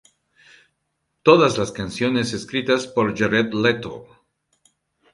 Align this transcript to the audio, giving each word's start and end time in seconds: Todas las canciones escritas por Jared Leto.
Todas 1.21 1.59
las 1.59 1.71
canciones 1.71 2.33
escritas 2.33 2.87
por 2.87 3.15
Jared 3.15 3.53
Leto. 3.53 4.07